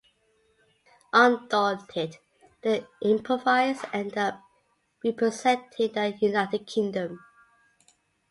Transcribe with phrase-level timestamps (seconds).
[1.13, 2.17] Undaunted,
[2.63, 4.41] they improvise and end up
[5.03, 7.23] representing the United Kingdom.